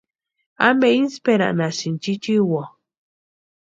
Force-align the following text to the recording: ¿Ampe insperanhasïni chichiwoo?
¿Ampe 0.67 0.87
insperanhasïni 1.03 1.99
chichiwoo? 2.03 2.65